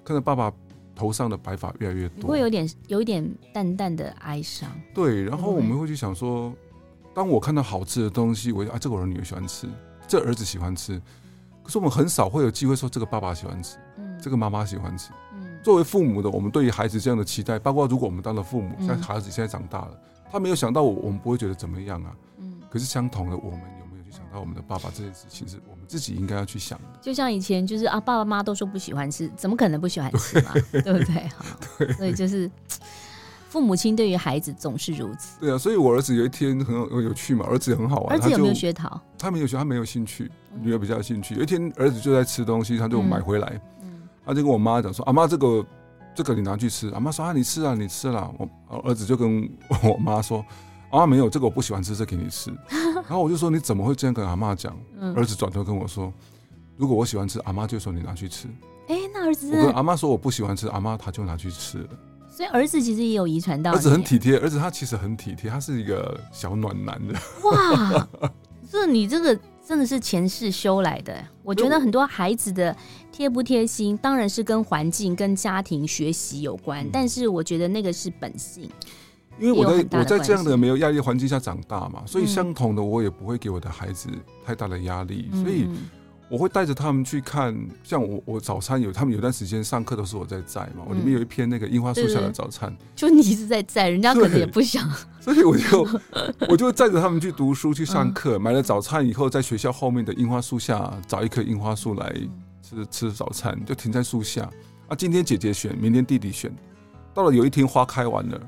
[0.03, 0.53] 看到爸爸。
[0.99, 4.69] 头上的白发越来越多，会有点有一点淡淡的哀伤。
[4.93, 6.53] 对，然后我们会去想说，
[7.13, 9.65] 当我看到好吃的东西，我啊，这个我的女儿喜欢吃，
[10.05, 11.01] 这儿子喜欢吃，
[11.63, 15.11] 可是我们很少会有机会说这个爸爸喜欢吃，嗯，这个妈妈喜欢吃。
[15.33, 19.97] 嗯，作为父母的，我们对于孩子这样的期待，包括如果我们当了父母，像孩子现在长大了，
[20.29, 22.13] 他没有想到我，我们不会觉得怎么样啊。
[22.39, 23.61] 嗯，可是相同的，我们
[24.09, 24.17] 有。
[24.17, 26.99] 想到我们的爸爸这件事情，是我们自己应该要去想的。
[27.01, 30.51] 就像以前，就是啊，爸爸妈妈都说不喜欢吃，怎么可能不喜欢吃嘛？
[30.71, 31.29] 对，不对？
[31.77, 32.49] 对，所以就是
[33.47, 35.39] 父母亲对于孩子总是如此。
[35.39, 38.15] 对啊，所以我儿子有一天很有有趣嘛，儿子很好玩。
[38.15, 38.99] 儿子有没有学陶？
[39.17, 40.29] 他没有学，他没有兴趣。
[40.61, 41.35] 女儿比较有兴趣。
[41.35, 45.65] 有一天，儿子就在吃东西，他就买回来，嗯，他就跟我妈讲说：“阿妈，这个
[46.15, 48.49] 这个你拿去吃。”阿妈说：“啊，你吃啊，你吃了。”我
[48.83, 49.49] 儿子就跟
[49.83, 50.43] 我妈说。
[50.89, 52.51] 啊，没有这个我不喜欢吃，这给你吃。
[52.93, 54.75] 然后我就说，你怎么会这样跟阿妈讲？
[54.99, 56.11] 嗯、儿子转头跟我说，
[56.77, 58.47] 如果我喜欢吃，阿妈就说你拿去吃。
[58.87, 61.89] 哎，那儿子，我跟阿妈说我不喜欢吃，阿妈他就拿去吃了。
[62.29, 63.71] 所以儿子其实也有遗传到。
[63.71, 67.13] 儿子很体贴，儿子他其实很体贴，他是一个小暖男的。
[67.43, 68.07] 哇，
[68.71, 71.13] 这你这个真的是前世修来的。
[71.43, 72.75] 我觉得很多孩子的
[73.11, 78.69] 贴不贴心，当然是跟环境、跟家庭、学习有关，嗯、但是我觉得那个是本性。
[79.39, 84.09] 因为我在我在这样的没有压力的环境下长大嘛，所以相同的我也不会给我的孩子
[84.45, 85.67] 太大的压力，所以
[86.29, 94.87] 我会带着他们去看，像我我早餐有他们有段时间上课都是我在载嘛，我里面有一篇那个樱花树下的早餐，就你一直在载，人家可能也不想，
[95.19, 95.87] 所以我就
[96.49, 102.15] 我就载着他们去读书去上课，买了早餐以后，在学校后面的樱花树下找一棵樱花树来
[102.61, 104.47] 吃吃早餐，就停在树下。
[104.87, 106.51] 啊，今天姐姐选，明天弟弟选，
[107.13, 108.39] 到了有一天花开完了。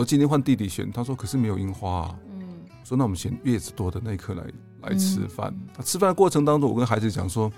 [0.00, 2.18] 我今天换弟弟选，他说可是没有樱花啊。
[2.30, 4.42] 嗯，说那我们选叶子多的那一颗来
[4.80, 5.54] 来吃饭。
[5.76, 7.52] 嗯、吃饭的过程当中，我跟孩子讲说，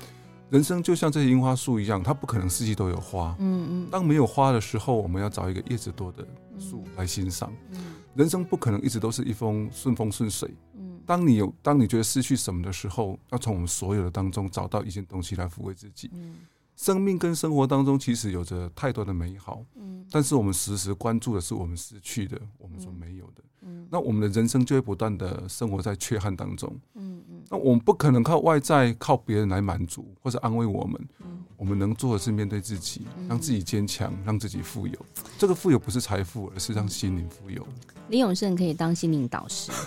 [0.50, 3.36] 人生就像这些樱花树一样，它不可能四季都有花。
[3.38, 3.88] 嗯嗯。
[3.92, 6.26] 当没有花的时候，我们要找一个叶子多的
[6.58, 7.52] 树来欣赏。
[7.70, 7.78] 嗯。
[8.16, 10.52] 人生不可能一直都是一风顺风顺水。
[10.74, 11.00] 嗯。
[11.06, 16.10] 当你有当你觉得失去什么的时候，要从我们所有的当中找到一件东西来抚慰自己。
[16.12, 16.34] 嗯。
[16.76, 34.98] 生命跟生活当中其实有着太多的美好，嗯，但是我们时时关注的是我们失去的，我们所没有的，嗯，那我们的人生就会不断的生活在缺憾当中，嗯嗯，那我们不可能靠外在靠别人来满足或者安慰我们，嗯，我们能做的是面对自己，让自己坚强，让自己富有。
[35.38, 37.64] 这个富有不是财富，而是让心灵富有。
[38.08, 39.70] 李永胜可以当心灵导师。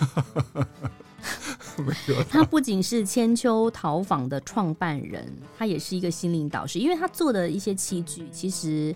[2.28, 8.94] 他不仅是千秋陶坊的创办人，他也是一个心灵导师，因为他做的一些器具，其实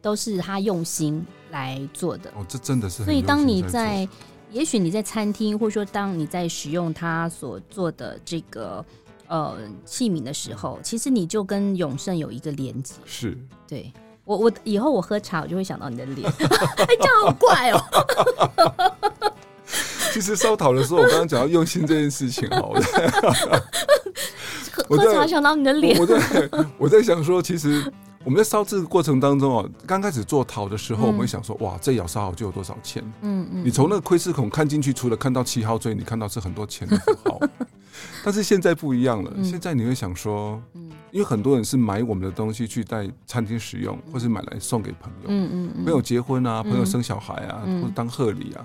[0.00, 2.30] 都是他用心来做的。
[2.36, 3.04] 哦，这真的是。
[3.04, 4.08] 所以当你在，
[4.50, 8.84] 也许你在餐厅，或者说当你在使用他所做的这个
[9.26, 12.94] 呃器皿的时候，其实你就跟永盛有一个连接。
[13.04, 13.36] 是，
[13.66, 13.92] 对。
[14.24, 17.80] 我我以后我喝茶，我就会想到你的脸， 哎，这样好怪哦。
[20.12, 22.82] 其 实烧陶的时候，我刚刚讲到用心这件事情，好的。
[24.88, 27.92] 喝茶想到你的脸，我在我在想说，其实
[28.24, 33.02] 我们在烧制的过程当中哦，刚开始做陶的时候，我们会想说，哇，这窑烧好就有多少钱？
[33.20, 33.64] 嗯嗯。
[33.64, 37.40] 你从那个窥视孔看进去，除了看到七号锥，你看到是很多钱的符号。
[38.24, 40.60] 但是现在不一样了，现在你会想说，
[41.10, 48.64] 因为很多人是买我们的东西去在餐厅使用，或是买来送给朋友，嗯嗯，朋友结婚啊，朋友生小孩啊，或者当贺礼啊，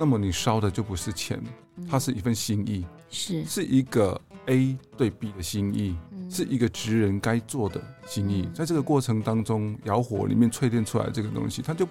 [0.00, 1.38] 那么你烧的就不是钱，
[1.86, 5.94] 它是一份心意，是是一个 A 对 B 的心意，
[6.30, 11.86] 是一个职人该做的心意，在这个过程当中，窑火里面淬炼出来这个东西，它就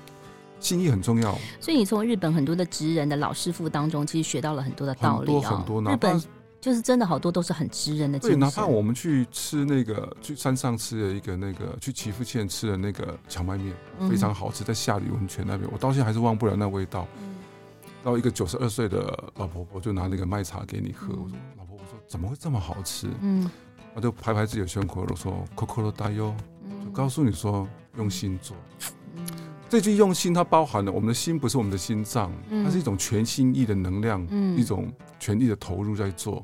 [0.59, 1.37] 心意很重要。
[1.61, 6.19] 所以你从日本很多的职人的老师傅当中，其实学到了很多的道理啊，很多日本。
[6.61, 8.19] 就是真的好多都是很职人的。
[8.19, 13.73] 对，哪怕我们去吃那个去山上吃的一个那个去岐阜县吃的那个荞麦面，
[14.09, 17.07] 非常好吃，在下里温泉那边，我到现在还是忘不了那味道。
[17.07, 17.38] 然
[18.05, 23.07] 后一个九十二岁的老婆婆就拿那个麦茶给你喝，我说老婆婆说怎么会这么好吃？
[23.21, 23.49] 嗯，
[23.93, 26.33] 我就拍拍自己的胸口，我说 “Kokoro da 就
[26.93, 28.55] 告诉你说用心做。
[29.67, 32.31] 这句用心，它包含了我们的心，不是我们的心脏，
[32.63, 34.25] 它是一种全心意的能量，
[34.55, 36.41] 一种全力的投入在做。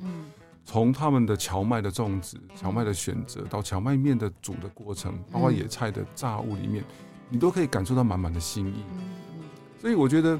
[0.65, 6.83] 从他们的荞麦的种植、荞麦的选择，到荞麦面的煮的过程，包括野菜的炸物里面，
[7.29, 8.83] 你都可以感受到满满的心意。
[9.79, 10.37] 所以我觉得。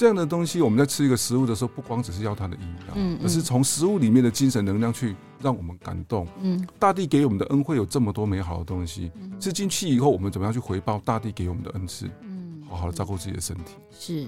[0.00, 6.26] 这样的东西，我们在吃一个食物的时候，不光只是要它的营养，嗯，而是从食物里面的精神能量去让我们感动。
[6.40, 12.08] 嗯，大地给我们的恩惠有这么多美好的东西，吃进去以后，我们怎么样去回报大地给我们的恩赐？
[12.22, 14.26] 嗯，好好的照顾自己的身体，是，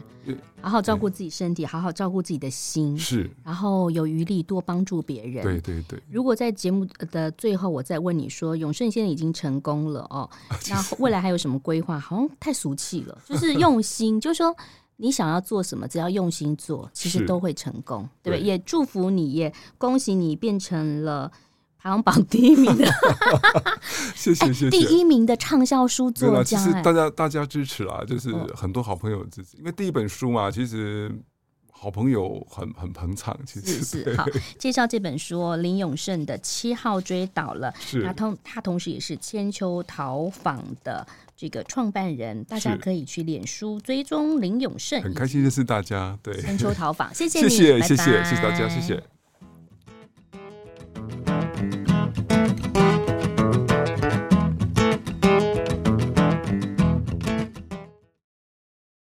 [0.60, 5.42] 好好照顾自己身体，好好照顾自己的心，是，然后有余力多帮助别人。
[5.42, 5.98] 对对对。
[6.10, 10.28] 如果在节目的最后，我再问你说，永顺现在已经成功了哦，
[10.68, 11.98] 那未来还有什么规划？
[11.98, 14.54] 好像太俗气了，就是用心， 就是说。
[15.02, 18.46] 你想要做什么，只要用心做，其实都会成功，是对不对？
[18.46, 21.30] 也祝福你，也恭喜你变成了
[21.76, 22.86] 排行榜第一名的
[24.14, 26.56] 谢谢谢谢，第一名的畅销书作家。
[26.56, 31.12] 其实大家大家支持啦，就是很多好朋友支持，因为第一本书嘛，其实。
[31.74, 34.24] 好朋友很很捧场，其实是是好
[34.56, 41.04] 介绍这本书林永胜的七号追倒了，是他同他同时也是千秋陶坊的
[41.42, 45.02] 这个创办人，大家可以去脸书追踪林永胜。
[45.02, 49.02] 很开心认识大家，对， 春秋桃访，谢谢，谢谢，谢谢，谢谢大家，谢谢。